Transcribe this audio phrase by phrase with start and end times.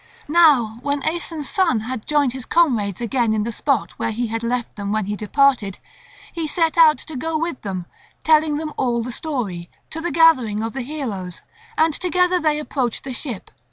[0.27, 4.41] Now when Aeson's son had joined his comrades again in the spot where he had
[4.41, 5.77] left them when he departed,
[6.33, 7.85] he set out to go with them,
[8.23, 11.43] telling them all the story, to the gathering of the heroes;
[11.77, 13.51] and together they approached the ship.